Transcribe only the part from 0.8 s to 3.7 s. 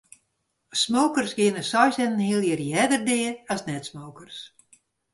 Smokers geane seis en in heal jier earder dea as